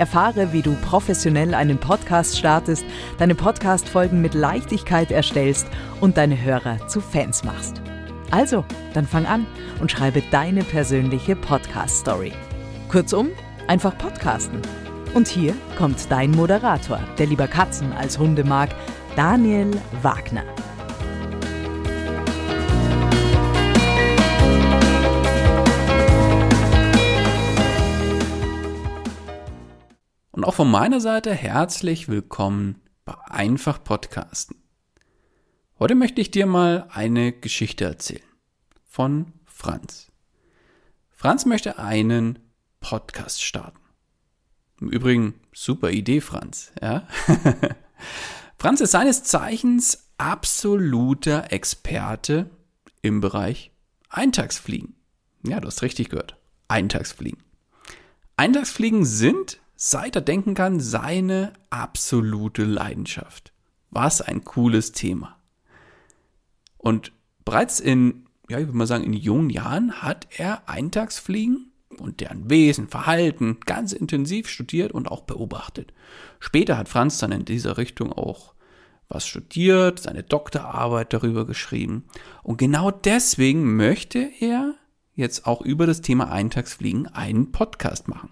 Erfahre, 0.00 0.52
wie 0.54 0.62
du 0.62 0.74
professionell 0.76 1.54
einen 1.54 1.78
Podcast 1.78 2.38
startest, 2.38 2.84
deine 3.18 3.34
Podcast-Folgen 3.34 4.22
mit 4.22 4.32
Leichtigkeit 4.32 5.10
erstellst 5.10 5.68
und 6.00 6.16
deine 6.16 6.40
Hörer 6.42 6.88
zu 6.88 7.02
Fans 7.02 7.44
machst. 7.44 7.82
Also, 8.30 8.64
dann 8.94 9.06
fang 9.06 9.26
an 9.26 9.46
und 9.78 9.92
schreibe 9.92 10.22
deine 10.30 10.64
persönliche 10.64 11.36
Podcast-Story. 11.36 12.32
Kurzum, 12.88 13.28
einfach 13.68 13.96
podcasten. 13.98 14.62
Und 15.12 15.28
hier 15.28 15.54
kommt 15.76 16.10
dein 16.10 16.30
Moderator, 16.30 17.00
der 17.18 17.26
lieber 17.26 17.46
Katzen 17.46 17.92
als 17.92 18.18
Hunde 18.18 18.42
mag, 18.42 18.70
Daniel 19.16 19.70
Wagner. 20.02 20.44
Auch 30.50 30.54
von 30.56 30.68
meiner 30.68 31.00
Seite 31.00 31.32
herzlich 31.32 32.08
willkommen 32.08 32.82
bei 33.04 33.14
Einfach 33.28 33.84
Podcasten. 33.84 34.56
Heute 35.78 35.94
möchte 35.94 36.20
ich 36.20 36.32
dir 36.32 36.44
mal 36.44 36.88
eine 36.90 37.30
Geschichte 37.30 37.84
erzählen 37.84 38.24
von 38.84 39.32
Franz. 39.44 40.08
Franz 41.08 41.46
möchte 41.46 41.78
einen 41.78 42.40
Podcast 42.80 43.44
starten. 43.44 43.78
Im 44.80 44.88
Übrigen 44.88 45.34
super 45.52 45.92
Idee, 45.92 46.20
Franz. 46.20 46.72
Ja? 46.82 47.06
Franz 48.58 48.80
ist 48.80 48.90
seines 48.90 49.22
Zeichens 49.22 50.08
absoluter 50.18 51.52
Experte 51.52 52.50
im 53.02 53.20
Bereich 53.20 53.70
Eintagsfliegen. 54.08 54.96
Ja, 55.46 55.60
du 55.60 55.68
hast 55.68 55.82
richtig 55.82 56.08
gehört. 56.08 56.34
Eintagsfliegen. 56.66 57.40
Eintagsfliegen 58.36 59.04
sind 59.04 59.59
seit 59.82 60.14
er 60.14 60.20
denken 60.20 60.52
kann, 60.52 60.78
seine 60.78 61.54
absolute 61.70 62.64
Leidenschaft. 62.64 63.54
Was 63.88 64.20
ein 64.20 64.44
cooles 64.44 64.92
Thema. 64.92 65.38
Und 66.76 67.12
bereits 67.46 67.80
in, 67.80 68.26
ja, 68.50 68.58
ich 68.58 68.66
würde 68.66 68.76
mal 68.76 68.86
sagen, 68.86 69.04
in 69.04 69.14
jungen 69.14 69.48
Jahren 69.48 70.02
hat 70.02 70.28
er 70.36 70.68
Eintagsfliegen 70.68 71.72
und 71.96 72.20
deren 72.20 72.50
Wesen, 72.50 72.88
Verhalten 72.88 73.56
ganz 73.64 73.94
intensiv 73.94 74.50
studiert 74.50 74.92
und 74.92 75.10
auch 75.10 75.22
beobachtet. 75.22 75.94
Später 76.40 76.76
hat 76.76 76.90
Franz 76.90 77.16
dann 77.16 77.32
in 77.32 77.46
dieser 77.46 77.78
Richtung 77.78 78.12
auch 78.12 78.52
was 79.08 79.26
studiert, 79.26 79.98
seine 79.98 80.22
Doktorarbeit 80.22 81.14
darüber 81.14 81.46
geschrieben. 81.46 82.04
Und 82.42 82.58
genau 82.58 82.90
deswegen 82.90 83.76
möchte 83.76 84.30
er 84.40 84.74
jetzt 85.14 85.46
auch 85.46 85.62
über 85.62 85.86
das 85.86 86.02
Thema 86.02 86.30
Eintagsfliegen 86.30 87.06
einen 87.06 87.50
Podcast 87.50 88.08
machen. 88.08 88.30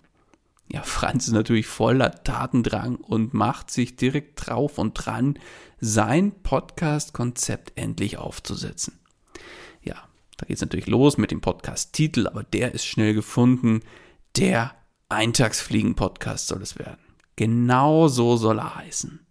Ja, 0.71 0.83
Franz 0.83 1.27
ist 1.27 1.33
natürlich 1.33 1.67
voller 1.67 2.23
Tatendrang 2.25 2.97
und 2.97 3.33
macht 3.33 3.71
sich 3.71 3.97
direkt 3.97 4.47
drauf 4.47 4.77
und 4.77 4.95
dran, 4.95 5.39
sein 5.81 6.33
Podcast-Konzept 6.43 7.73
endlich 7.77 8.19
aufzusetzen. 8.19 8.99
Ja, 9.83 9.97
da 10.37 10.47
geht 10.47 10.56
es 10.56 10.61
natürlich 10.61 10.87
los 10.87 11.17
mit 11.17 11.31
dem 11.31 11.41
Podcast-Titel, 11.41 12.27
aber 12.27 12.43
der 12.43 12.75
ist 12.75 12.84
schnell 12.84 13.15
gefunden. 13.15 13.81
Der 14.37 14.75
Eintagsfliegen-Podcast 15.09 16.49
soll 16.49 16.61
es 16.61 16.79
werden. 16.79 17.00
Genau 17.37 18.09
so 18.09 18.37
soll 18.37 18.59
er 18.59 18.75
heißen. 18.75 19.27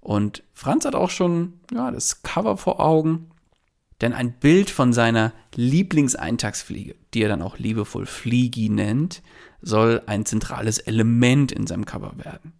Und 0.00 0.42
Franz 0.52 0.84
hat 0.84 0.94
auch 0.94 1.10
schon 1.10 1.60
ja, 1.72 1.90
das 1.90 2.22
Cover 2.22 2.58
vor 2.58 2.80
Augen. 2.80 3.30
Denn 4.00 4.12
ein 4.12 4.32
Bild 4.32 4.70
von 4.70 4.92
seiner 4.92 5.32
Lieblingseintagsfliege, 5.54 6.94
die 7.12 7.22
er 7.22 7.28
dann 7.28 7.42
auch 7.42 7.58
liebevoll 7.58 8.06
Fliegi 8.06 8.68
nennt, 8.68 9.22
soll 9.60 10.02
ein 10.06 10.24
zentrales 10.24 10.78
Element 10.78 11.52
in 11.52 11.66
seinem 11.66 11.84
Cover 11.84 12.14
werden. 12.16 12.54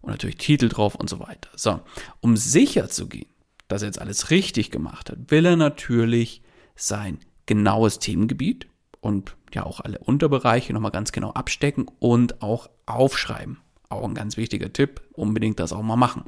Und 0.00 0.10
natürlich 0.10 0.36
Titel 0.36 0.68
drauf 0.68 0.94
und 0.94 1.08
so 1.08 1.20
weiter. 1.20 1.50
So, 1.54 1.80
um 2.20 2.36
sicher 2.36 2.88
zu 2.88 3.08
gehen, 3.08 3.28
dass 3.68 3.82
er 3.82 3.88
jetzt 3.88 4.00
alles 4.00 4.30
richtig 4.30 4.70
gemacht 4.70 5.10
hat, 5.10 5.30
will 5.30 5.46
er 5.46 5.56
natürlich 5.56 6.42
sein 6.74 7.18
genaues 7.46 7.98
Themengebiet 7.98 8.66
und 9.00 9.36
ja 9.52 9.64
auch 9.64 9.80
alle 9.80 9.98
Unterbereiche 9.98 10.72
nochmal 10.72 10.90
ganz 10.90 11.12
genau 11.12 11.30
abstecken 11.32 11.86
und 11.98 12.42
auch 12.42 12.68
aufschreiben. 12.86 13.58
Auch 13.88 14.04
ein 14.04 14.14
ganz 14.14 14.36
wichtiger 14.36 14.72
Tipp, 14.72 15.00
unbedingt 15.12 15.60
das 15.60 15.72
auch 15.72 15.82
mal 15.82 15.96
machen, 15.96 16.24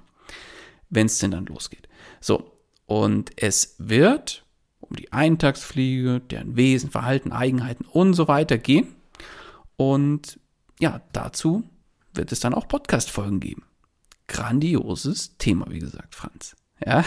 wenn 0.89 1.07
es 1.07 1.19
denn 1.19 1.31
dann 1.31 1.47
losgeht. 1.47 1.89
So, 2.21 2.60
und 2.91 3.31
es 3.37 3.77
wird 3.79 4.45
um 4.81 4.97
die 4.97 5.13
Eintagsfliege, 5.13 6.19
deren 6.29 6.57
Wesen, 6.57 6.91
Verhalten, 6.91 7.31
Eigenheiten 7.31 7.85
und 7.85 8.15
so 8.15 8.27
weiter 8.27 8.59
gehen. 8.59 8.97
Und 9.77 10.41
ja, 10.81 11.01
dazu 11.13 11.63
wird 12.15 12.33
es 12.33 12.41
dann 12.41 12.53
auch 12.53 12.67
Podcast-Folgen 12.67 13.39
geben. 13.39 13.63
Grandioses 14.27 15.37
Thema, 15.39 15.67
wie 15.71 15.79
gesagt, 15.79 16.17
Franz. 16.17 16.57
Ja. 16.85 17.05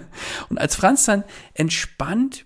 Und 0.50 0.58
als 0.58 0.76
Franz 0.76 1.06
dann 1.06 1.24
entspannt 1.54 2.44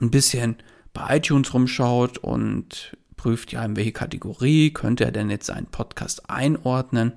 ein 0.00 0.12
bisschen 0.12 0.58
bei 0.92 1.16
iTunes 1.16 1.52
rumschaut 1.52 2.18
und 2.18 2.96
prüft, 3.16 3.50
ja, 3.50 3.64
in 3.64 3.74
welche 3.74 3.92
Kategorie 3.92 4.72
könnte 4.72 5.04
er 5.04 5.10
denn 5.10 5.30
jetzt 5.30 5.46
seinen 5.46 5.66
Podcast 5.66 6.30
einordnen, 6.30 7.14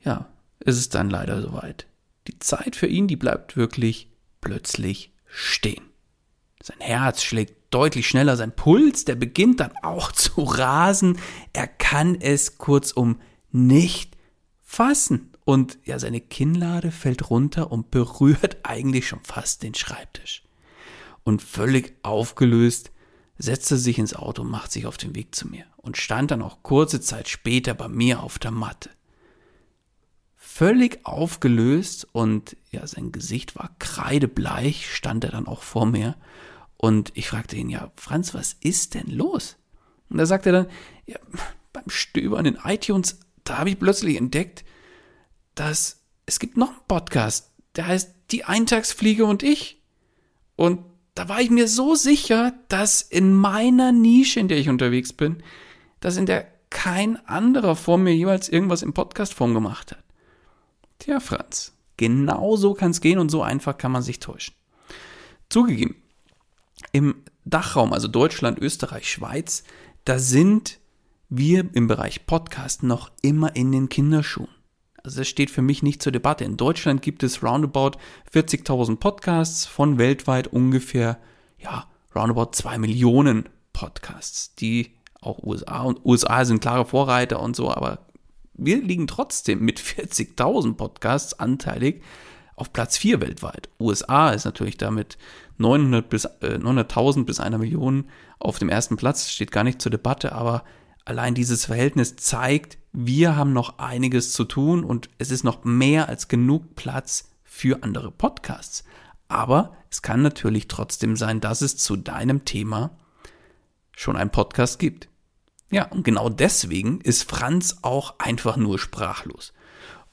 ja, 0.00 0.28
ist 0.60 0.76
es 0.76 0.90
dann 0.90 1.08
leider 1.08 1.40
soweit. 1.40 1.86
Die 2.26 2.38
Zeit 2.38 2.76
für 2.76 2.86
ihn, 2.86 3.08
die 3.08 3.16
bleibt 3.16 3.56
wirklich 3.56 4.10
plötzlich 4.40 5.12
stehen. 5.26 5.84
Sein 6.62 6.80
Herz 6.80 7.22
schlägt 7.22 7.74
deutlich 7.74 8.06
schneller, 8.06 8.36
sein 8.36 8.54
Puls, 8.54 9.04
der 9.04 9.16
beginnt 9.16 9.60
dann 9.60 9.72
auch 9.82 10.12
zu 10.12 10.42
rasen. 10.42 11.18
Er 11.52 11.66
kann 11.66 12.14
es 12.20 12.58
kurzum 12.58 13.20
nicht 13.50 14.16
fassen. 14.62 15.30
Und 15.44 15.78
ja, 15.84 15.98
seine 15.98 16.20
Kinnlade 16.20 16.92
fällt 16.92 17.30
runter 17.30 17.72
und 17.72 17.90
berührt 17.90 18.58
eigentlich 18.62 19.08
schon 19.08 19.20
fast 19.24 19.62
den 19.62 19.74
Schreibtisch. 19.74 20.44
Und 21.24 21.42
völlig 21.42 21.94
aufgelöst 22.02 22.90
setzt 23.38 23.70
er 23.72 23.76
sich 23.76 23.98
ins 23.98 24.14
Auto 24.14 24.42
und 24.42 24.50
macht 24.50 24.70
sich 24.70 24.86
auf 24.86 24.96
den 24.96 25.16
Weg 25.16 25.34
zu 25.34 25.48
mir 25.48 25.64
und 25.76 25.96
stand 25.96 26.30
dann 26.30 26.42
auch 26.42 26.62
kurze 26.62 27.00
Zeit 27.00 27.28
später 27.28 27.74
bei 27.74 27.88
mir 27.88 28.22
auf 28.22 28.38
der 28.38 28.50
Matte. 28.52 28.90
Völlig 30.54 31.00
aufgelöst 31.04 32.06
und 32.12 32.58
ja, 32.70 32.86
sein 32.86 33.10
Gesicht 33.10 33.56
war 33.56 33.74
kreidebleich, 33.78 34.94
stand 34.94 35.24
er 35.24 35.30
dann 35.30 35.46
auch 35.46 35.62
vor 35.62 35.86
mir 35.86 36.14
und 36.76 37.10
ich 37.14 37.28
fragte 37.28 37.56
ihn, 37.56 37.70
ja, 37.70 37.90
Franz, 37.96 38.34
was 38.34 38.56
ist 38.60 38.92
denn 38.92 39.06
los? 39.06 39.56
Und 40.10 40.18
da 40.18 40.26
sagte 40.26 40.50
er 40.50 40.52
dann, 40.52 40.66
ja, 41.06 41.18
beim 41.72 41.88
Stöbern 41.88 42.44
in 42.44 42.58
iTunes, 42.64 43.18
da 43.44 43.56
habe 43.56 43.70
ich 43.70 43.78
plötzlich 43.78 44.18
entdeckt, 44.18 44.62
dass 45.54 46.02
es 46.26 46.38
gibt 46.38 46.58
noch 46.58 46.68
einen 46.68 46.86
Podcast, 46.86 47.50
der 47.74 47.86
heißt 47.86 48.14
Die 48.30 48.44
Eintagsfliege 48.44 49.24
und 49.24 49.42
ich. 49.42 49.80
Und 50.54 50.80
da 51.14 51.30
war 51.30 51.40
ich 51.40 51.48
mir 51.48 51.66
so 51.66 51.94
sicher, 51.94 52.52
dass 52.68 53.00
in 53.00 53.34
meiner 53.34 53.90
Nische, 53.90 54.38
in 54.40 54.48
der 54.48 54.58
ich 54.58 54.68
unterwegs 54.68 55.14
bin, 55.14 55.42
dass 56.00 56.18
in 56.18 56.26
der 56.26 56.46
kein 56.68 57.16
anderer 57.26 57.74
vor 57.74 57.96
mir 57.96 58.14
jeweils 58.14 58.50
irgendwas 58.50 58.82
im 58.82 58.92
Podcastform 58.92 59.54
gemacht 59.54 59.92
hat. 59.92 60.04
Tja, 61.02 61.18
Franz, 61.18 61.72
genau 61.96 62.54
so 62.54 62.74
kann 62.74 62.92
es 62.92 63.00
gehen 63.00 63.18
und 63.18 63.28
so 63.28 63.42
einfach 63.42 63.76
kann 63.76 63.90
man 63.90 64.02
sich 64.02 64.20
täuschen. 64.20 64.54
Zugegeben, 65.48 65.96
im 66.92 67.24
Dachraum, 67.44 67.92
also 67.92 68.06
Deutschland, 68.06 68.60
Österreich, 68.60 69.10
Schweiz, 69.10 69.64
da 70.04 70.20
sind 70.20 70.78
wir 71.28 71.68
im 71.72 71.88
Bereich 71.88 72.24
Podcast 72.26 72.84
noch 72.84 73.10
immer 73.20 73.56
in 73.56 73.72
den 73.72 73.88
Kinderschuhen. 73.88 74.46
Also 75.02 75.18
das 75.18 75.26
steht 75.26 75.50
für 75.50 75.60
mich 75.60 75.82
nicht 75.82 76.00
zur 76.00 76.12
Debatte. 76.12 76.44
In 76.44 76.56
Deutschland 76.56 77.02
gibt 77.02 77.24
es 77.24 77.42
roundabout 77.42 77.98
40.000 78.32 78.94
Podcasts 78.98 79.66
von 79.66 79.98
weltweit 79.98 80.46
ungefähr, 80.46 81.18
ja, 81.58 81.88
roundabout 82.14 82.52
2 82.52 82.78
Millionen 82.78 83.48
Podcasts, 83.72 84.54
die 84.54 84.92
auch 85.20 85.42
USA 85.42 85.82
und 85.82 86.04
USA 86.04 86.44
sind 86.44 86.60
klare 86.60 86.84
Vorreiter 86.84 87.40
und 87.40 87.56
so, 87.56 87.72
aber 87.72 88.06
wir 88.54 88.82
liegen 88.82 89.06
trotzdem 89.06 89.64
mit 89.64 89.80
40.000 89.80 90.74
Podcasts 90.74 91.38
anteilig 91.38 92.02
auf 92.54 92.72
Platz 92.72 92.98
4 92.98 93.20
weltweit. 93.20 93.68
USA 93.80 94.30
ist 94.30 94.44
natürlich 94.44 94.76
damit 94.76 95.18
900 95.58 96.08
bis, 96.08 96.24
äh, 96.24 96.58
900.000 96.58 97.24
bis 97.24 97.40
einer 97.40 97.58
Million 97.58 98.04
auf 98.38 98.58
dem 98.58 98.68
ersten 98.68 98.96
Platz, 98.96 99.30
steht 99.30 99.52
gar 99.52 99.64
nicht 99.64 99.80
zur 99.80 99.90
Debatte, 99.90 100.32
aber 100.32 100.64
allein 101.04 101.34
dieses 101.34 101.66
Verhältnis 101.66 102.16
zeigt, 102.16 102.78
wir 102.92 103.36
haben 103.36 103.52
noch 103.52 103.78
einiges 103.78 104.32
zu 104.32 104.44
tun 104.44 104.84
und 104.84 105.08
es 105.18 105.30
ist 105.30 105.44
noch 105.44 105.64
mehr 105.64 106.08
als 106.08 106.28
genug 106.28 106.76
Platz 106.76 107.30
für 107.42 107.82
andere 107.82 108.10
Podcasts. 108.10 108.84
Aber 109.28 109.76
es 109.90 110.02
kann 110.02 110.22
natürlich 110.22 110.68
trotzdem 110.68 111.16
sein, 111.16 111.40
dass 111.40 111.62
es 111.62 111.76
zu 111.76 111.96
deinem 111.96 112.44
Thema 112.44 112.90
schon 113.96 114.16
einen 114.16 114.30
Podcast 114.30 114.78
gibt. 114.78 115.08
Ja, 115.72 115.86
und 115.86 116.04
genau 116.04 116.28
deswegen 116.28 117.00
ist 117.00 117.28
Franz 117.28 117.78
auch 117.80 118.18
einfach 118.18 118.58
nur 118.58 118.78
sprachlos. 118.78 119.54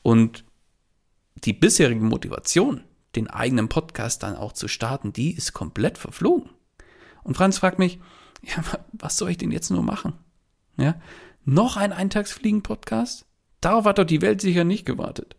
Und 0.02 0.46
die 1.44 1.52
bisherige 1.52 2.00
Motivation, 2.00 2.86
den 3.18 3.30
eigenen 3.30 3.68
Podcast 3.68 4.24
dann 4.24 4.38
auch 4.38 4.54
zu 4.54 4.70
starten, 4.70 5.12
die 5.12 5.36
ist 5.36 5.52
komplett 5.52 5.98
verflogen. 5.98 6.50
Und 7.24 7.36
Franz 7.36 7.58
fragt 7.58 7.78
mich, 7.78 8.00
ja, 8.42 8.64
was 8.94 9.18
soll 9.18 9.32
ich 9.32 9.38
denn 9.38 9.52
jetzt 9.52 9.70
nur 9.70 9.84
machen? 9.84 10.14
Ja, 10.78 10.96
noch 11.44 11.76
ein 11.76 11.92
Eintagsfliegen-Podcast? 11.92 13.26
Darauf 13.60 13.84
hat 13.84 13.98
doch 13.98 14.06
die 14.06 14.22
Welt 14.22 14.40
sicher 14.40 14.64
nicht 14.64 14.86
gewartet. 14.86 15.36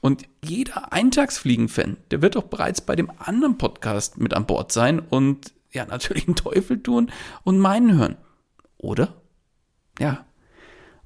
Und 0.00 0.28
jeder 0.44 0.92
Eintagsfliegen-Fan, 0.92 1.96
der 2.12 2.22
wird 2.22 2.36
doch 2.36 2.44
bereits 2.44 2.82
bei 2.82 2.94
dem 2.94 3.10
anderen 3.18 3.58
Podcast 3.58 4.18
mit 4.18 4.32
an 4.32 4.46
Bord 4.46 4.70
sein 4.70 5.00
und 5.00 5.54
ja, 5.72 5.84
natürlich 5.86 6.28
einen 6.28 6.36
Teufel 6.36 6.80
tun 6.80 7.10
und 7.42 7.58
meinen 7.58 7.98
hören. 7.98 8.16
Oder? 8.78 9.20
Ja. 9.98 10.24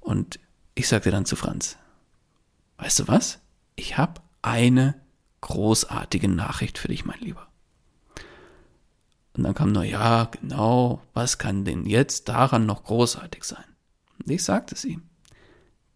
Und 0.01 0.41
ich 0.75 0.89
sagte 0.89 1.11
dann 1.11 1.27
zu 1.27 1.37
Franz, 1.37 1.77
weißt 2.79 3.01
du 3.01 3.09
was? 3.09 3.41
Ich 3.77 3.99
habe 3.99 4.21
eine 4.43 4.95
großartige 5.41 6.29
Nachricht 6.29 6.79
für 6.79 6.89
dich, 6.89 7.05
mein 7.05 7.21
Lieber. 7.21 7.49
Und 9.37 9.45
dann 9.45 9.55
kam 9.55 9.73
nur, 9.73 9.85
ja, 9.85 10.25
genau, 10.25 11.03
was 11.15 11.39
kann 11.39 11.65
denn 11.65 11.87
jetzt 11.87 12.29
daran 12.29 12.67
noch 12.67 12.85
großartig 12.85 13.45
sein? 13.45 13.65
Und 14.19 14.31
ich 14.31 14.43
sagte 14.45 14.77
ihm. 14.87 15.03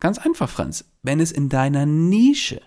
Ganz 0.01 0.19
einfach, 0.19 0.49
Franz, 0.49 0.85
wenn 1.03 1.21
es 1.21 1.33
in 1.33 1.49
deiner 1.49 1.87
Nische 1.87 2.61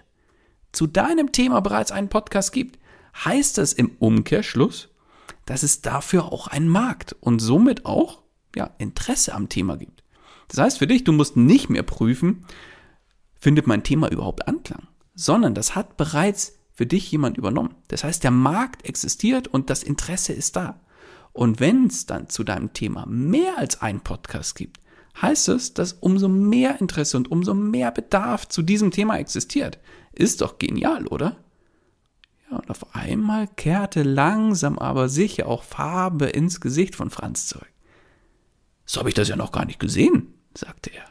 zu 0.72 0.88
deinem 0.88 1.32
Thema 1.32 1.62
bereits 1.62 1.92
einen 1.92 2.10
Podcast 2.10 2.52
gibt, 2.52 2.80
heißt 3.26 3.58
das 3.58 3.74
im 3.74 3.92
Umkehrschluss, 4.00 4.90
dass 5.46 5.64
es 5.64 5.82
dafür 5.82 6.32
auch 6.32 6.48
einen 6.48 6.68
Markt 6.68 7.16
und 7.20 7.40
somit 7.40 7.86
auch 7.86 8.24
ja, 8.56 8.72
Interesse 8.78 9.34
am 9.34 9.50
Thema 9.50 9.78
gibt. 9.78 10.04
Das 10.48 10.60
heißt 10.60 10.78
für 10.80 10.88
dich, 10.88 11.04
du 11.04 11.12
musst 11.12 11.36
nicht 11.38 11.70
mehr 11.70 11.84
prüfen, 11.84 12.46
findet 13.36 13.68
mein 13.68 13.84
Thema 13.84 14.10
überhaupt 14.10 14.48
Anklang, 14.48 14.88
sondern 15.14 15.54
das 15.54 15.76
hat 15.76 15.98
bereits 15.98 16.58
für 16.74 16.86
dich 16.86 17.12
jemand 17.12 17.38
übernommen. 17.38 17.76
Das 17.88 18.04
heißt, 18.04 18.24
der 18.24 18.32
Markt 18.32 18.86
existiert 18.86 19.48
und 19.48 19.70
das 19.70 19.84
Interesse 19.84 20.34
ist 20.34 20.56
da. 20.56 20.80
Und 21.34 21.60
wenn 21.60 21.88
es 21.88 22.06
dann 22.06 22.30
zu 22.30 22.44
deinem 22.44 22.74
Thema 22.74 23.06
mehr 23.08 23.58
als 23.58 23.82
einen 23.82 24.02
Podcast 24.02 24.56
gibt, 24.56 24.80
heißt 25.22 25.50
es, 25.50 25.74
dass 25.74 25.94
umso 25.94 26.28
mehr 26.28 26.80
Interesse 26.80 27.18
und 27.18 27.32
umso 27.32 27.54
mehr 27.54 27.92
Bedarf 27.92 28.48
zu 28.48 28.62
diesem 28.62 28.92
Thema 28.92 29.18
existiert. 29.18 29.80
Ist 30.14 30.42
doch 30.42 30.60
genial, 30.60 31.08
oder? 31.08 31.38
Ja, 32.50 32.58
und 32.58 32.70
auf 32.70 32.96
einmal 32.96 33.48
kehrte 33.48 34.04
langsam 34.04 34.80
aber 34.80 35.10
sicher 35.10 35.48
auch 35.48 35.64
Farbe 35.64 36.28
ins 36.28 36.62
Gesicht 36.62 36.96
von 36.96 37.10
Franz 37.10 37.48
zurück. 37.48 37.72
So 38.86 39.00
habe 39.00 39.10
ich 39.10 39.16
das 39.16 39.28
ja 39.28 39.36
noch 39.36 39.52
gar 39.52 39.66
nicht 39.66 39.80
gesehen, 39.80 40.34
sagte 40.58 40.92
er. 40.94 41.06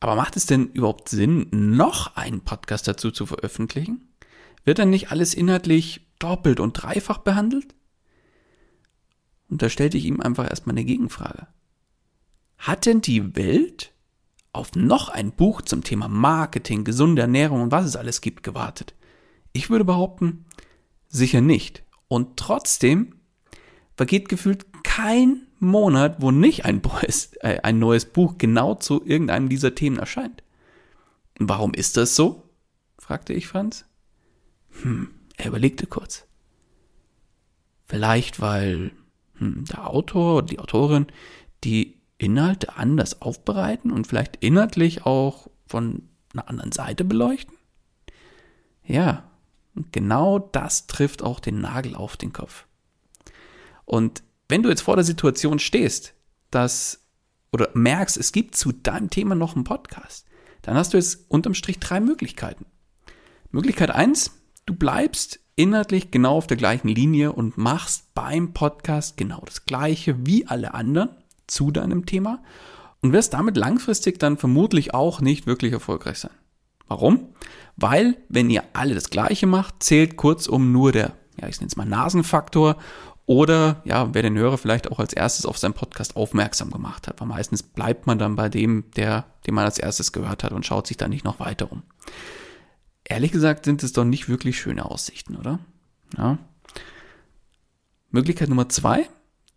Aber 0.00 0.14
macht 0.14 0.36
es 0.36 0.46
denn 0.46 0.68
überhaupt 0.68 1.08
Sinn, 1.08 1.48
noch 1.50 2.16
einen 2.16 2.42
Podcast 2.42 2.86
dazu 2.86 3.10
zu 3.10 3.26
veröffentlichen? 3.26 4.08
Wird 4.64 4.78
dann 4.78 4.90
nicht 4.90 5.10
alles 5.10 5.34
inhaltlich 5.34 6.06
doppelt 6.18 6.60
und 6.60 6.72
dreifach 6.74 7.18
behandelt? 7.18 7.74
Und 9.48 9.62
da 9.62 9.68
stellte 9.68 9.96
ich 9.96 10.04
ihm 10.04 10.20
einfach 10.20 10.48
erstmal 10.48 10.74
eine 10.74 10.84
Gegenfrage. 10.84 11.46
Hat 12.58 12.86
denn 12.86 13.00
die 13.00 13.36
Welt 13.36 13.92
auf 14.52 14.74
noch 14.74 15.08
ein 15.08 15.32
Buch 15.32 15.62
zum 15.62 15.84
Thema 15.84 16.08
Marketing, 16.08 16.84
gesunde 16.84 17.22
Ernährung 17.22 17.62
und 17.62 17.72
was 17.72 17.84
es 17.84 17.96
alles 17.96 18.20
gibt 18.20 18.42
gewartet? 18.42 18.94
Ich 19.52 19.70
würde 19.70 19.84
behaupten, 19.84 20.46
sicher 21.08 21.40
nicht. 21.40 21.84
Und 22.08 22.36
trotzdem 22.36 23.14
vergeht 23.96 24.28
gefühlt 24.28 24.66
kein 24.82 25.46
Monat, 25.66 26.16
wo 26.20 26.30
nicht 26.30 26.64
ein 26.64 26.80
neues, 26.82 27.32
äh, 27.40 27.60
ein 27.62 27.78
neues 27.78 28.06
Buch 28.06 28.36
genau 28.38 28.74
zu 28.74 29.04
irgendeinem 29.04 29.48
dieser 29.48 29.74
Themen 29.74 29.98
erscheint. 29.98 30.42
Warum 31.38 31.74
ist 31.74 31.96
das 31.96 32.16
so? 32.16 32.42
fragte 32.98 33.32
ich 33.32 33.46
Franz. 33.46 33.84
Hm, 34.82 35.10
er 35.36 35.46
überlegte 35.46 35.86
kurz. 35.86 36.26
Vielleicht, 37.84 38.40
weil 38.40 38.92
hm, 39.34 39.64
der 39.66 39.88
Autor 39.90 40.38
oder 40.38 40.46
die 40.46 40.58
Autorin 40.58 41.06
die 41.62 41.96
Inhalte 42.18 42.76
anders 42.76 43.20
aufbereiten 43.20 43.90
und 43.90 44.06
vielleicht 44.06 44.36
inhaltlich 44.36 45.04
auch 45.04 45.48
von 45.66 46.08
einer 46.32 46.48
anderen 46.48 46.72
Seite 46.72 47.04
beleuchten? 47.04 47.54
Ja, 48.84 49.24
und 49.74 49.92
genau 49.92 50.38
das 50.38 50.86
trifft 50.86 51.22
auch 51.22 51.40
den 51.40 51.60
Nagel 51.60 51.94
auf 51.94 52.16
den 52.16 52.32
Kopf. 52.32 52.66
Und 53.84 54.22
wenn 54.48 54.62
du 54.62 54.68
jetzt 54.68 54.82
vor 54.82 54.96
der 54.96 55.04
Situation 55.04 55.58
stehst, 55.58 56.14
dass 56.50 57.02
oder 57.52 57.70
merkst, 57.74 58.16
es 58.16 58.32
gibt 58.32 58.56
zu 58.56 58.72
deinem 58.72 59.10
Thema 59.10 59.34
noch 59.34 59.54
einen 59.54 59.64
Podcast, 59.64 60.26
dann 60.62 60.76
hast 60.76 60.92
du 60.92 60.98
jetzt 60.98 61.30
unterm 61.30 61.54
Strich 61.54 61.78
drei 61.78 62.00
Möglichkeiten. 62.00 62.66
Möglichkeit 63.50 63.90
eins: 63.90 64.32
du 64.66 64.74
bleibst 64.74 65.40
inhaltlich 65.56 66.10
genau 66.10 66.36
auf 66.36 66.46
der 66.46 66.56
gleichen 66.56 66.88
Linie 66.88 67.32
und 67.32 67.56
machst 67.56 68.14
beim 68.14 68.52
Podcast 68.52 69.16
genau 69.16 69.42
das 69.46 69.64
gleiche 69.64 70.26
wie 70.26 70.46
alle 70.46 70.74
anderen 70.74 71.10
zu 71.46 71.70
deinem 71.70 72.04
Thema 72.04 72.42
und 73.00 73.12
wirst 73.12 73.32
damit 73.32 73.56
langfristig 73.56 74.18
dann 74.18 74.36
vermutlich 74.36 74.92
auch 74.92 75.20
nicht 75.20 75.46
wirklich 75.46 75.72
erfolgreich 75.72 76.18
sein. 76.18 76.32
Warum? 76.88 77.34
Weil, 77.76 78.16
wenn 78.28 78.50
ihr 78.50 78.64
alle 78.72 78.94
das 78.94 79.10
gleiche 79.10 79.46
macht, 79.46 79.82
zählt 79.82 80.16
kurzum 80.16 80.72
nur 80.72 80.92
der, 80.92 81.16
ja, 81.40 81.48
ich 81.48 81.58
nenne 81.58 81.68
es 81.68 81.76
mal 81.76 81.86
Nasenfaktor 81.86 82.76
oder 83.26 83.82
ja, 83.84 84.14
wer 84.14 84.22
den 84.22 84.38
Hörer 84.38 84.56
vielleicht 84.56 84.90
auch 84.90 85.00
als 85.00 85.12
erstes 85.12 85.46
auf 85.46 85.58
seinen 85.58 85.74
Podcast 85.74 86.14
aufmerksam 86.14 86.70
gemacht 86.70 87.08
hat. 87.08 87.20
Weil 87.20 87.28
meistens 87.28 87.62
bleibt 87.62 88.06
man 88.06 88.18
dann 88.18 88.36
bei 88.36 88.48
dem, 88.48 88.84
der, 88.94 89.26
den 89.46 89.54
man 89.54 89.64
als 89.64 89.78
erstes 89.78 90.12
gehört 90.12 90.44
hat 90.44 90.52
und 90.52 90.64
schaut 90.64 90.86
sich 90.86 90.96
dann 90.96 91.10
nicht 91.10 91.24
noch 91.24 91.40
weiter 91.40 91.70
um. 91.70 91.82
Ehrlich 93.04 93.32
gesagt 93.32 93.64
sind 93.64 93.82
es 93.82 93.92
doch 93.92 94.04
nicht 94.04 94.28
wirklich 94.28 94.58
schöne 94.58 94.84
Aussichten, 94.84 95.36
oder? 95.36 95.58
Ja. 96.16 96.38
Möglichkeit 98.10 98.48
Nummer 98.48 98.68
zwei. 98.68 99.08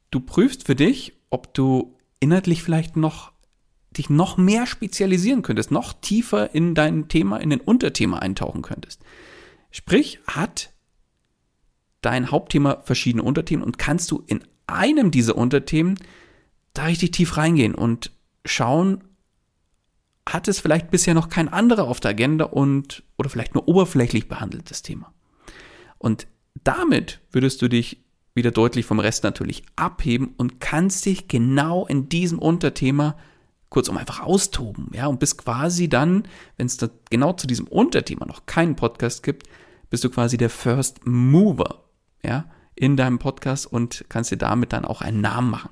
Du 0.09 0.19
prüfst 0.19 0.65
für 0.65 0.75
dich, 0.75 1.13
ob 1.29 1.53
du 1.53 1.95
inhaltlich 2.19 2.63
vielleicht 2.63 2.97
noch 2.97 3.31
dich 3.91 4.09
noch 4.09 4.38
mehr 4.38 4.67
spezialisieren 4.67 5.41
könntest, 5.41 5.71
noch 5.71 5.93
tiefer 5.93 6.53
in 6.53 6.75
dein 6.75 7.07
Thema, 7.07 7.38
in 7.38 7.49
den 7.49 7.61
Unterthema 7.61 8.19
eintauchen 8.19 8.61
könntest. 8.61 9.01
Sprich, 9.71 10.19
hat 10.27 10.71
dein 12.01 12.31
Hauptthema 12.31 12.81
verschiedene 12.83 13.23
Unterthemen 13.23 13.65
und 13.65 13.77
kannst 13.77 14.11
du 14.11 14.23
in 14.27 14.41
einem 14.67 15.11
dieser 15.11 15.35
Unterthemen 15.35 15.97
da 16.73 16.85
richtig 16.85 17.11
tief 17.11 17.37
reingehen 17.37 17.75
und 17.75 18.11
schauen, 18.45 19.03
hat 20.27 20.47
es 20.47 20.59
vielleicht 20.59 20.91
bisher 20.91 21.13
noch 21.13 21.29
kein 21.29 21.49
anderer 21.49 21.87
auf 21.87 21.99
der 21.99 22.11
Agenda 22.11 22.45
und 22.45 23.03
oder 23.17 23.29
vielleicht 23.29 23.55
nur 23.55 23.67
oberflächlich 23.67 24.27
behandeltes 24.27 24.81
Thema. 24.81 25.11
Und 25.97 26.27
damit 26.63 27.19
würdest 27.31 27.61
du 27.61 27.67
dich 27.67 28.03
wieder 28.35 28.51
deutlich 28.51 28.85
vom 28.85 28.99
Rest 28.99 29.23
natürlich 29.23 29.63
abheben 29.75 30.33
und 30.37 30.59
kannst 30.59 31.05
dich 31.05 31.27
genau 31.27 31.85
in 31.87 32.09
diesem 32.09 32.39
Unterthema 32.39 33.17
kurzum 33.69 33.97
einfach 33.97 34.21
austoben, 34.21 34.89
ja, 34.93 35.07
und 35.07 35.19
bist 35.19 35.37
quasi 35.37 35.89
dann, 35.89 36.27
wenn 36.57 36.65
es 36.65 36.77
da 36.77 36.89
genau 37.09 37.33
zu 37.33 37.45
diesem 37.45 37.67
Unterthema 37.67 38.25
noch 38.25 38.45
keinen 38.45 38.75
Podcast 38.75 39.21
gibt, 39.21 39.47
bist 39.89 40.03
du 40.03 40.09
quasi 40.09 40.37
der 40.37 40.49
First 40.49 41.05
Mover 41.05 41.83
ja, 42.23 42.45
in 42.75 42.97
deinem 42.97 43.19
Podcast 43.19 43.65
und 43.67 44.05
kannst 44.09 44.31
dir 44.31 44.38
damit 44.38 44.73
dann 44.73 44.85
auch 44.85 45.01
einen 45.01 45.21
Namen 45.21 45.51
machen. 45.51 45.71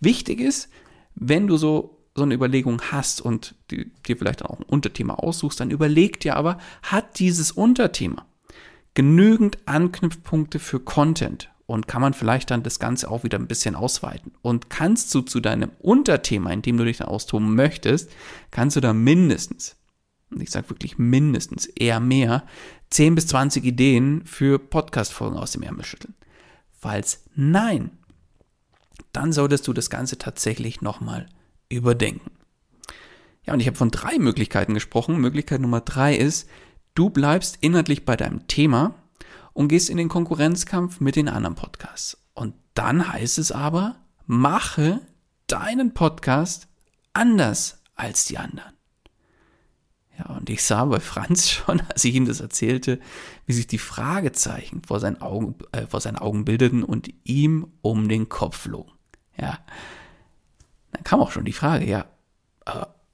Wichtig 0.00 0.40
ist, 0.40 0.68
wenn 1.14 1.46
du 1.46 1.56
so 1.56 1.96
so 2.16 2.24
eine 2.24 2.34
Überlegung 2.34 2.82
hast 2.90 3.20
und 3.20 3.54
dir 3.70 3.86
vielleicht 4.04 4.44
auch 4.44 4.58
ein 4.58 4.64
Unterthema 4.64 5.14
aussuchst, 5.14 5.60
dann 5.60 5.70
überleg 5.70 6.18
dir 6.20 6.36
aber, 6.36 6.58
hat 6.82 7.18
dieses 7.18 7.52
Unterthema 7.52 8.26
genügend 8.94 9.58
Anknüpfpunkte 9.66 10.58
für 10.58 10.80
Content 10.80 11.50
und 11.66 11.86
kann 11.86 12.02
man 12.02 12.14
vielleicht 12.14 12.50
dann 12.50 12.64
das 12.64 12.80
Ganze 12.80 13.10
auch 13.10 13.22
wieder 13.22 13.38
ein 13.38 13.46
bisschen 13.46 13.76
ausweiten. 13.76 14.32
Und 14.42 14.70
kannst 14.70 15.14
du 15.14 15.20
zu 15.20 15.38
deinem 15.38 15.70
Unterthema, 15.78 16.50
in 16.50 16.62
dem 16.62 16.76
du 16.76 16.84
dich 16.84 16.98
dann 16.98 17.08
austoben 17.08 17.54
möchtest, 17.54 18.10
kannst 18.50 18.74
du 18.76 18.80
da 18.80 18.92
mindestens, 18.92 19.76
ich 20.38 20.50
sage 20.50 20.70
wirklich 20.70 20.98
mindestens, 20.98 21.66
eher 21.66 22.00
mehr, 22.00 22.44
10 22.90 23.14
bis 23.14 23.26
20 23.28 23.64
Ideen 23.64 24.24
für 24.24 24.58
Podcast-Folgen 24.58 25.36
aus 25.36 25.52
dem 25.52 25.62
Ärmel 25.62 25.84
schütteln. 25.84 26.14
Falls 26.70 27.24
nein, 27.34 27.90
dann 29.12 29.32
solltest 29.32 29.66
du 29.66 29.72
das 29.72 29.90
Ganze 29.90 30.18
tatsächlich 30.18 30.82
nochmal 30.82 31.28
überdenken. 31.68 32.30
Ja, 33.44 33.54
und 33.54 33.60
ich 33.60 33.66
habe 33.66 33.76
von 33.76 33.90
drei 33.90 34.18
Möglichkeiten 34.18 34.74
gesprochen. 34.74 35.18
Möglichkeit 35.18 35.60
Nummer 35.60 35.80
drei 35.80 36.14
ist, 36.14 36.48
du 36.94 37.10
bleibst 37.10 37.58
inhaltlich 37.60 38.04
bei 38.04 38.16
deinem 38.16 38.46
Thema 38.46 38.94
und 39.52 39.68
gehst 39.68 39.90
in 39.90 39.96
den 39.96 40.08
Konkurrenzkampf 40.08 41.00
mit 41.00 41.16
den 41.16 41.28
anderen 41.28 41.56
Podcasts. 41.56 42.18
Und 42.34 42.54
dann 42.74 43.12
heißt 43.12 43.38
es 43.38 43.52
aber, 43.52 43.96
mache 44.26 45.00
deinen 45.46 45.94
Podcast 45.94 46.68
anders 47.12 47.82
als 47.94 48.26
die 48.26 48.38
anderen. 48.38 48.72
Ja, 50.20 50.36
und 50.36 50.50
ich 50.50 50.62
sah 50.62 50.84
bei 50.84 51.00
Franz 51.00 51.48
schon, 51.50 51.80
als 51.88 52.04
ich 52.04 52.14
ihm 52.14 52.26
das 52.26 52.40
erzählte, 52.40 53.00
wie 53.46 53.52
sich 53.52 53.66
die 53.66 53.78
Fragezeichen 53.78 54.82
vor 54.86 55.00
seinen 55.00 55.20
Augen, 55.22 55.54
äh, 55.72 55.86
vor 55.86 56.00
seinen 56.00 56.16
Augen 56.16 56.44
bildeten 56.44 56.82
und 56.82 57.08
ihm 57.24 57.68
um 57.80 58.08
den 58.08 58.28
Kopf 58.28 58.56
flogen. 58.56 58.92
Ja. 59.36 59.58
Dann 60.92 61.04
kam 61.04 61.20
auch 61.20 61.30
schon 61.30 61.44
die 61.44 61.52
Frage, 61.52 61.86
ja, 61.88 62.06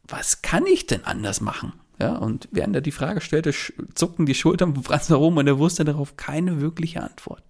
was 0.08 0.42
kann 0.42 0.66
ich 0.66 0.86
denn 0.86 1.04
anders 1.04 1.40
machen? 1.40 1.72
Ja, 1.98 2.16
und 2.16 2.48
während 2.52 2.74
er 2.74 2.82
die 2.82 2.92
Frage 2.92 3.20
stellte, 3.20 3.54
zuckten 3.94 4.26
die 4.26 4.34
Schultern 4.34 4.74
von 4.74 4.82
Franz 4.82 5.08
herum 5.08 5.36
und 5.36 5.46
er 5.46 5.58
wusste 5.58 5.84
darauf 5.84 6.16
keine 6.16 6.60
wirkliche 6.60 7.02
Antwort. 7.02 7.42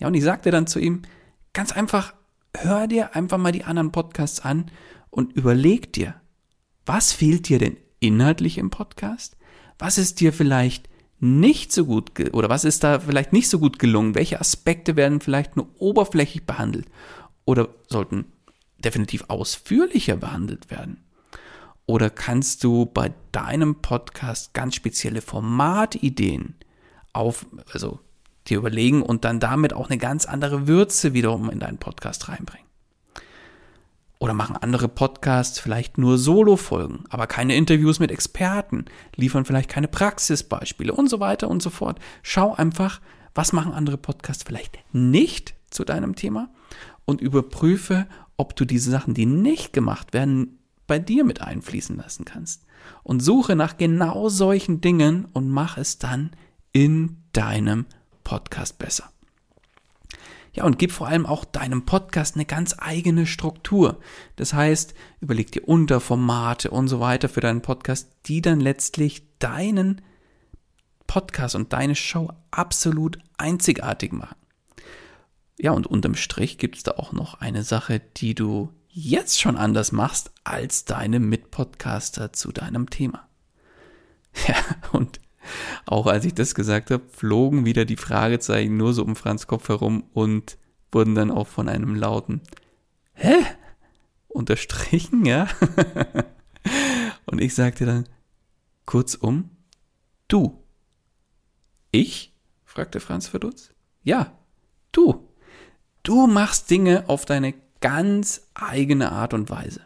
Ja, 0.00 0.08
und 0.08 0.14
ich 0.14 0.24
sagte 0.24 0.50
dann 0.50 0.66
zu 0.66 0.80
ihm, 0.80 1.02
ganz 1.52 1.72
einfach, 1.72 2.14
hör 2.56 2.88
dir 2.88 3.14
einfach 3.14 3.38
mal 3.38 3.52
die 3.52 3.64
anderen 3.64 3.92
Podcasts 3.92 4.40
an 4.40 4.70
und 5.10 5.32
überleg 5.34 5.92
dir, 5.92 6.14
was 6.84 7.12
fehlt 7.12 7.48
dir 7.48 7.58
denn 7.58 7.76
inhaltlich 8.02 8.58
im 8.58 8.70
Podcast? 8.70 9.36
Was 9.78 9.96
ist 9.96 10.20
dir 10.20 10.32
vielleicht 10.32 10.88
nicht 11.20 11.72
so 11.72 11.86
gut 11.86 12.10
oder 12.32 12.48
was 12.48 12.64
ist 12.64 12.82
da 12.82 12.98
vielleicht 12.98 13.32
nicht 13.32 13.48
so 13.48 13.58
gut 13.58 13.78
gelungen? 13.78 14.14
Welche 14.14 14.40
Aspekte 14.40 14.96
werden 14.96 15.20
vielleicht 15.20 15.56
nur 15.56 15.68
oberflächlich 15.78 16.44
behandelt 16.44 16.86
oder 17.44 17.68
sollten 17.86 18.26
definitiv 18.78 19.24
ausführlicher 19.28 20.16
behandelt 20.16 20.70
werden? 20.70 21.04
Oder 21.86 22.10
kannst 22.10 22.64
du 22.64 22.86
bei 22.86 23.12
deinem 23.30 23.76
Podcast 23.76 24.54
ganz 24.54 24.74
spezielle 24.74 25.20
Formatideen 25.20 26.54
auf, 27.12 27.46
also 27.72 28.00
dir 28.48 28.58
überlegen 28.58 29.02
und 29.02 29.24
dann 29.24 29.40
damit 29.40 29.72
auch 29.72 29.90
eine 29.90 29.98
ganz 29.98 30.24
andere 30.24 30.66
Würze 30.66 31.12
wiederum 31.12 31.50
in 31.50 31.60
deinen 31.60 31.78
Podcast 31.78 32.28
reinbringen? 32.28 32.66
Oder 34.22 34.34
machen 34.34 34.56
andere 34.56 34.86
Podcasts 34.86 35.58
vielleicht 35.58 35.98
nur 35.98 36.16
Solo-Folgen, 36.16 37.02
aber 37.10 37.26
keine 37.26 37.56
Interviews 37.56 37.98
mit 37.98 38.12
Experten, 38.12 38.84
liefern 39.16 39.44
vielleicht 39.44 39.68
keine 39.68 39.88
Praxisbeispiele 39.88 40.92
und 40.92 41.10
so 41.10 41.18
weiter 41.18 41.50
und 41.50 41.60
so 41.60 41.70
fort. 41.70 41.98
Schau 42.22 42.54
einfach, 42.54 43.00
was 43.34 43.52
machen 43.52 43.72
andere 43.72 43.98
Podcasts 43.98 44.44
vielleicht 44.44 44.78
nicht 44.92 45.54
zu 45.70 45.82
deinem 45.82 46.14
Thema 46.14 46.50
und 47.04 47.20
überprüfe, 47.20 48.06
ob 48.36 48.54
du 48.54 48.64
diese 48.64 48.92
Sachen, 48.92 49.12
die 49.12 49.26
nicht 49.26 49.72
gemacht 49.72 50.14
werden, 50.14 50.60
bei 50.86 51.00
dir 51.00 51.24
mit 51.24 51.40
einfließen 51.40 51.96
lassen 51.96 52.24
kannst. 52.24 52.64
Und 53.02 53.24
suche 53.24 53.56
nach 53.56 53.76
genau 53.76 54.28
solchen 54.28 54.80
Dingen 54.80 55.24
und 55.32 55.48
mach 55.48 55.78
es 55.78 55.98
dann 55.98 56.30
in 56.72 57.16
deinem 57.32 57.86
Podcast 58.22 58.78
besser. 58.78 59.10
Ja, 60.54 60.64
und 60.64 60.78
gib 60.78 60.92
vor 60.92 61.08
allem 61.08 61.24
auch 61.24 61.46
deinem 61.46 61.86
Podcast 61.86 62.34
eine 62.34 62.44
ganz 62.44 62.76
eigene 62.78 63.26
Struktur. 63.26 64.00
Das 64.36 64.52
heißt, 64.52 64.94
überleg 65.20 65.50
dir 65.50 65.66
Unterformate 65.66 66.70
und 66.70 66.88
so 66.88 67.00
weiter 67.00 67.30
für 67.30 67.40
deinen 67.40 67.62
Podcast, 67.62 68.10
die 68.26 68.42
dann 68.42 68.60
letztlich 68.60 69.22
deinen 69.38 70.02
Podcast 71.06 71.54
und 71.54 71.72
deine 71.72 71.94
Show 71.94 72.30
absolut 72.50 73.18
einzigartig 73.38 74.12
machen. 74.12 74.36
Ja, 75.58 75.72
und 75.72 75.86
unterm 75.86 76.16
Strich 76.16 76.58
gibt 76.58 76.76
es 76.76 76.82
da 76.82 76.92
auch 76.92 77.12
noch 77.12 77.40
eine 77.40 77.62
Sache, 77.62 78.00
die 78.16 78.34
du 78.34 78.70
jetzt 78.88 79.40
schon 79.40 79.56
anders 79.56 79.90
machst 79.90 80.32
als 80.44 80.84
deine 80.84 81.18
Mitpodcaster 81.18 82.32
zu 82.32 82.52
deinem 82.52 82.90
Thema. 82.90 83.28
Ja, 84.48 84.56
und 84.92 85.20
auch 85.86 86.06
als 86.06 86.24
ich 86.24 86.34
das 86.34 86.54
gesagt 86.54 86.90
habe, 86.90 87.02
flogen 87.10 87.64
wieder 87.64 87.84
die 87.84 87.96
Fragezeichen 87.96 88.76
nur 88.76 88.94
so 88.94 89.04
um 89.04 89.16
Franz 89.16 89.46
Kopf 89.46 89.68
herum 89.68 90.04
und 90.12 90.58
wurden 90.90 91.14
dann 91.14 91.30
auch 91.30 91.48
von 91.48 91.68
einem 91.68 91.94
lauten 91.94 92.40
Hä? 93.14 93.36
unterstrichen, 94.28 95.24
ja? 95.26 95.48
und 97.26 97.40
ich 97.40 97.54
sagte 97.54 97.86
dann 97.86 98.08
kurzum, 98.86 99.50
du. 100.28 100.62
Ich? 101.90 102.32
fragte 102.64 103.00
Franz 103.00 103.28
verdutzt. 103.28 103.74
Ja, 104.02 104.38
du. 104.92 105.28
Du 106.02 106.26
machst 106.26 106.70
Dinge 106.70 107.04
auf 107.08 107.26
deine 107.26 107.54
ganz 107.80 108.48
eigene 108.54 109.12
Art 109.12 109.34
und 109.34 109.50
Weise. 109.50 109.82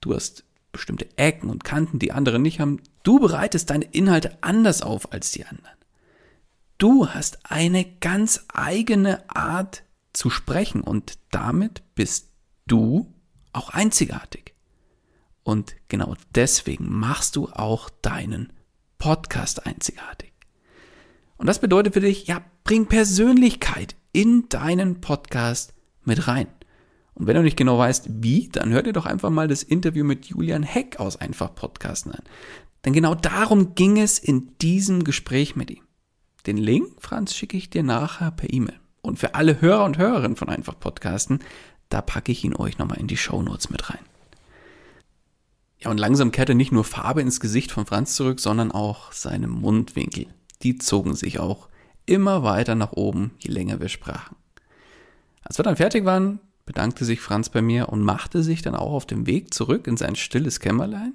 Du 0.00 0.14
hast 0.14 0.44
bestimmte 0.72 1.08
Ecken 1.16 1.48
und 1.48 1.64
Kanten, 1.64 1.98
die 1.98 2.12
andere 2.12 2.38
nicht 2.38 2.60
haben. 2.60 2.80
Du 3.06 3.20
bereitest 3.20 3.70
deine 3.70 3.84
Inhalte 3.84 4.36
anders 4.40 4.82
auf 4.82 5.12
als 5.12 5.30
die 5.30 5.46
anderen. 5.46 5.76
Du 6.76 7.08
hast 7.08 7.38
eine 7.44 7.84
ganz 7.84 8.44
eigene 8.52 9.30
Art 9.30 9.84
zu 10.12 10.28
sprechen 10.28 10.80
und 10.80 11.16
damit 11.30 11.84
bist 11.94 12.32
du 12.66 13.14
auch 13.52 13.70
einzigartig. 13.70 14.54
Und 15.44 15.76
genau 15.86 16.16
deswegen 16.34 16.92
machst 16.92 17.36
du 17.36 17.48
auch 17.48 17.90
deinen 18.02 18.52
Podcast 18.98 19.66
einzigartig. 19.66 20.32
Und 21.36 21.46
das 21.46 21.60
bedeutet 21.60 21.94
für 21.94 22.00
dich, 22.00 22.26
ja, 22.26 22.44
bring 22.64 22.86
Persönlichkeit 22.86 23.94
in 24.10 24.48
deinen 24.48 25.00
Podcast 25.00 25.74
mit 26.04 26.26
rein. 26.26 26.48
Und 27.14 27.26
wenn 27.26 27.36
du 27.36 27.42
nicht 27.42 27.56
genau 27.56 27.78
weißt, 27.78 28.22
wie, 28.22 28.48
dann 28.48 28.70
hör 28.72 28.82
dir 28.82 28.92
doch 28.92 29.06
einfach 29.06 29.30
mal 29.30 29.48
das 29.48 29.62
Interview 29.62 30.04
mit 30.04 30.26
Julian 30.26 30.62
Heck 30.62 31.00
aus 31.00 31.16
Einfach 31.16 31.54
Podcasten 31.54 32.12
an. 32.12 32.22
Denn 32.86 32.92
genau 32.92 33.16
darum 33.16 33.74
ging 33.74 33.98
es 33.98 34.20
in 34.20 34.56
diesem 34.58 35.02
Gespräch 35.02 35.56
mit 35.56 35.72
ihm. 35.72 35.82
Den 36.46 36.56
Link, 36.56 36.92
Franz, 37.00 37.34
schicke 37.34 37.56
ich 37.56 37.68
dir 37.68 37.82
nachher 37.82 38.30
per 38.30 38.52
E-Mail. 38.52 38.78
Und 39.02 39.18
für 39.18 39.34
alle 39.34 39.60
Hörer 39.60 39.84
und 39.84 39.98
Hörerinnen 39.98 40.36
von 40.36 40.48
Einfach 40.48 40.78
Podcasten, 40.78 41.40
da 41.88 42.00
packe 42.00 42.30
ich 42.30 42.44
ihn 42.44 42.54
euch 42.54 42.78
nochmal 42.78 42.98
in 42.98 43.08
die 43.08 43.16
Show 43.16 43.42
Notes 43.42 43.70
mit 43.70 43.90
rein. 43.90 43.98
Ja, 45.80 45.90
und 45.90 45.98
langsam 45.98 46.30
kehrte 46.30 46.54
nicht 46.54 46.70
nur 46.70 46.84
Farbe 46.84 47.22
ins 47.22 47.40
Gesicht 47.40 47.72
von 47.72 47.86
Franz 47.86 48.14
zurück, 48.14 48.38
sondern 48.38 48.70
auch 48.70 49.10
seine 49.10 49.48
Mundwinkel. 49.48 50.28
Die 50.62 50.78
zogen 50.78 51.16
sich 51.16 51.40
auch 51.40 51.68
immer 52.06 52.44
weiter 52.44 52.76
nach 52.76 52.92
oben, 52.92 53.32
je 53.38 53.50
länger 53.50 53.80
wir 53.80 53.88
sprachen. 53.88 54.36
Als 55.42 55.58
wir 55.58 55.64
dann 55.64 55.76
fertig 55.76 56.04
waren, 56.04 56.38
bedankte 56.64 57.04
sich 57.04 57.20
Franz 57.20 57.48
bei 57.48 57.62
mir 57.62 57.88
und 57.88 58.02
machte 58.02 58.44
sich 58.44 58.62
dann 58.62 58.76
auch 58.76 58.92
auf 58.92 59.06
dem 59.06 59.26
Weg 59.26 59.52
zurück 59.52 59.88
in 59.88 59.96
sein 59.96 60.14
stilles 60.14 60.60
Kämmerlein, 60.60 61.14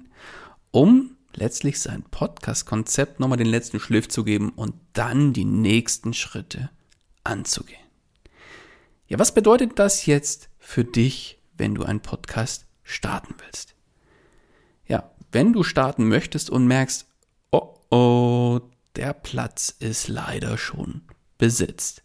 um 0.70 1.16
letztlich 1.36 1.80
sein 1.80 2.02
Podcast-Konzept 2.02 3.20
nochmal 3.20 3.38
den 3.38 3.46
letzten 3.46 3.80
Schliff 3.80 4.08
zu 4.08 4.24
geben 4.24 4.50
und 4.50 4.74
dann 4.92 5.32
die 5.32 5.44
nächsten 5.44 6.14
Schritte 6.14 6.70
anzugehen. 7.24 7.80
Ja, 9.06 9.18
was 9.18 9.34
bedeutet 9.34 9.78
das 9.78 10.06
jetzt 10.06 10.48
für 10.58 10.84
dich, 10.84 11.38
wenn 11.56 11.74
du 11.74 11.84
einen 11.84 12.00
Podcast 12.00 12.66
starten 12.82 13.34
willst? 13.38 13.74
Ja, 14.86 15.10
wenn 15.30 15.52
du 15.52 15.62
starten 15.62 16.08
möchtest 16.08 16.50
und 16.50 16.66
merkst, 16.66 17.06
oh 17.50 17.76
oh, 17.90 18.60
der 18.96 19.12
Platz 19.12 19.74
ist 19.78 20.08
leider 20.08 20.58
schon 20.58 21.02
besetzt 21.38 22.02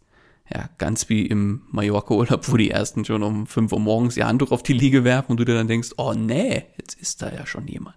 ja, 0.53 0.69
ganz 0.77 1.09
wie 1.09 1.25
im 1.25 1.63
Mallorca-Urlaub, 1.71 2.49
wo 2.49 2.57
die 2.57 2.71
ersten 2.71 3.03
schon 3.03 3.23
um 3.23 3.47
5 3.47 3.71
Uhr 3.71 3.79
morgens 3.79 4.15
ihr 4.15 4.27
Handtuch 4.27 4.51
auf 4.51 4.63
die 4.63 4.73
Liege 4.73 5.03
werfen 5.03 5.31
und 5.31 5.39
du 5.39 5.45
dir 5.45 5.55
dann 5.55 5.67
denkst, 5.67 5.89
oh 5.97 6.13
nee, 6.13 6.63
jetzt 6.77 6.99
ist 6.99 7.21
da 7.21 7.31
ja 7.31 7.45
schon 7.45 7.67
jemand. 7.67 7.95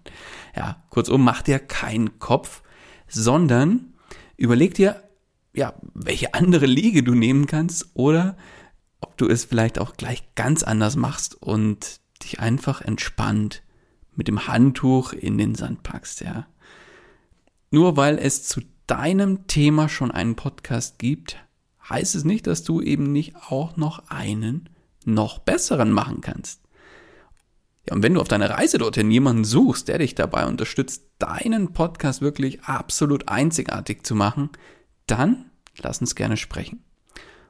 Ja, 0.55 0.83
kurzum, 0.89 1.23
mach 1.23 1.41
dir 1.41 1.59
keinen 1.59 2.19
Kopf, 2.19 2.61
sondern 3.07 3.93
überleg 4.35 4.73
dir, 4.73 5.03
ja, 5.53 5.73
welche 5.93 6.33
andere 6.33 6.65
Liege 6.65 7.03
du 7.03 7.13
nehmen 7.13 7.45
kannst 7.45 7.89
oder 7.93 8.37
ob 8.99 9.17
du 9.17 9.27
es 9.27 9.45
vielleicht 9.45 9.79
auch 9.79 9.95
gleich 9.95 10.35
ganz 10.35 10.63
anders 10.63 10.95
machst 10.95 11.41
und 11.41 12.01
dich 12.23 12.39
einfach 12.39 12.81
entspannt 12.81 13.63
mit 14.15 14.27
dem 14.27 14.47
Handtuch 14.47 15.13
in 15.13 15.37
den 15.37 15.55
Sand 15.55 15.83
packst, 15.83 16.21
ja. 16.21 16.47
Nur 17.71 17.95
weil 17.95 18.17
es 18.17 18.43
zu 18.43 18.61
deinem 18.87 19.47
Thema 19.47 19.87
schon 19.87 20.11
einen 20.11 20.35
Podcast 20.35 20.99
gibt, 20.99 21.37
heißt 21.89 22.15
es 22.15 22.23
nicht, 22.23 22.47
dass 22.47 22.63
du 22.63 22.81
eben 22.81 23.11
nicht 23.11 23.35
auch 23.49 23.77
noch 23.77 24.09
einen 24.09 24.69
noch 25.05 25.39
besseren 25.39 25.91
machen 25.91 26.21
kannst. 26.21 26.61
Ja, 27.87 27.95
und 27.95 28.03
wenn 28.03 28.13
du 28.13 28.21
auf 28.21 28.27
deiner 28.27 28.49
Reise 28.49 28.77
dorthin 28.77 29.09
jemanden 29.09 29.43
suchst, 29.43 29.87
der 29.87 29.97
dich 29.97 30.13
dabei 30.13 30.45
unterstützt, 30.45 31.03
deinen 31.17 31.73
Podcast 31.73 32.21
wirklich 32.21 32.61
absolut 32.63 33.27
einzigartig 33.27 34.03
zu 34.03 34.13
machen, 34.15 34.49
dann 35.07 35.49
lass 35.79 35.99
uns 35.99 36.15
gerne 36.15 36.37
sprechen. 36.37 36.83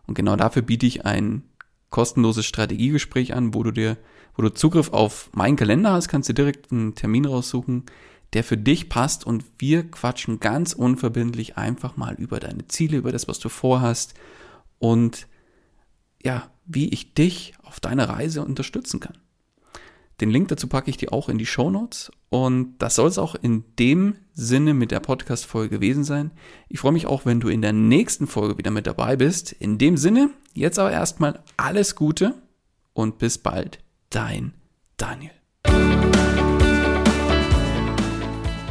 Und 0.08 0.16
genau 0.16 0.36
dafür 0.36 0.62
biete 0.62 0.86
ich 0.86 1.06
ein 1.06 1.44
kostenloses 1.90 2.46
Strategiegespräch 2.46 3.34
an, 3.34 3.54
wo 3.54 3.64
du 3.64 3.72
dir, 3.72 3.98
wo 4.36 4.42
du 4.42 4.50
Zugriff 4.50 4.94
auf 4.94 5.30
meinen 5.34 5.58
Kalender 5.58 5.92
hast, 5.92 6.08
kannst 6.08 6.30
du 6.30 6.34
direkt 6.34 6.72
einen 6.72 6.96
Termin 6.96 7.26
raussuchen, 7.26 7.84
der 8.34 8.44
für 8.44 8.58
dich 8.58 8.90
passt 8.90 9.26
und 9.26 9.44
wir 9.58 9.90
quatschen 9.90 10.40
ganz 10.40 10.74
unverbindlich 10.74 11.58
einfach 11.58 11.98
mal 11.98 12.16
über 12.16 12.40
deine 12.40 12.68
Ziele, 12.68 12.98
über 12.98 13.12
das, 13.12 13.28
was 13.28 13.40
du 13.40 13.50
vorhast 13.50 14.14
und 14.80 15.28
ja, 16.24 16.50
wie 16.66 16.90
ich 16.90 17.14
dich 17.14 17.54
auf 17.64 17.80
deiner 17.80 18.10
Reise 18.10 18.44
unterstützen 18.44 19.00
kann. 19.00 19.18
Den 20.22 20.30
Link 20.30 20.50
dazu 20.50 20.68
packe 20.68 20.90
ich 20.90 20.98
dir 20.98 21.12
auch 21.12 21.30
in 21.30 21.40
die 21.40 21.48
Show 21.48 21.72
Notes 21.72 22.12
und 22.30 22.78
das 22.78 22.96
soll 22.96 23.10
es 23.10 23.18
auch 23.18 23.34
in 23.34 23.64
dem 23.80 24.16
Sinne 24.34 24.76
mit 24.76 24.92
der 24.92 25.00
Podcast-Folge 25.00 25.78
gewesen 25.78 26.04
sein. 26.04 26.32
Ich 26.70 26.80
freue 26.80 26.92
mich 26.92 27.08
auch, 27.08 27.26
wenn 27.26 27.40
du 27.40 27.50
in 27.50 27.64
der 27.64 27.74
nächsten 27.74 28.28
Folge 28.28 28.58
wieder 28.58 28.72
mit 28.72 28.86
dabei 28.86 29.16
bist. 29.16 29.52
In 29.52 29.80
dem 29.80 29.98
Sinne, 29.98 30.30
jetzt 30.54 30.78
aber 30.78 30.92
erstmal 30.92 31.42
alles 31.58 31.96
Gute 31.96 32.36
und 32.94 33.18
bis 33.18 33.40
bald, 33.40 33.80
dein 34.12 34.54
Daniel. 34.96 35.32